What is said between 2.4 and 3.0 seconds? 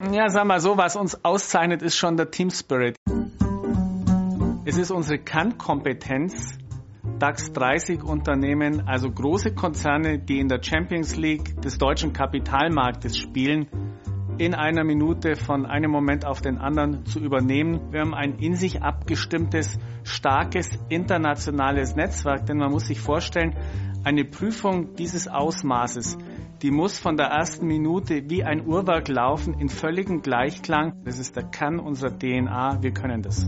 Spirit.